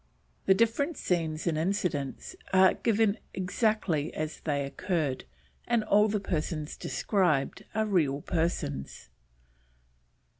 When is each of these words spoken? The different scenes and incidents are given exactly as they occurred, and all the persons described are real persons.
The 0.47 0.55
different 0.55 0.97
scenes 0.97 1.45
and 1.45 1.59
incidents 1.59 2.35
are 2.51 2.73
given 2.73 3.19
exactly 3.35 4.11
as 4.15 4.39
they 4.39 4.65
occurred, 4.65 5.25
and 5.67 5.83
all 5.83 6.07
the 6.07 6.19
persons 6.19 6.75
described 6.75 7.65
are 7.75 7.85
real 7.85 8.21
persons. 8.21 9.09